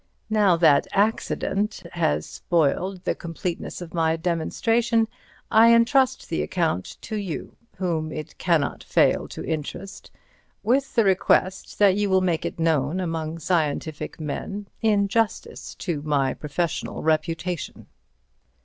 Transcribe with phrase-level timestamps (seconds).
[0.31, 5.07] Now that accident has spoiled the completeness of my demonstration,
[5.51, 10.09] I entrust the account to you, whom it cannot fail to interest,
[10.63, 16.01] with the request that you will make it known among scientific men, in justice to
[16.01, 17.85] my professional reputation.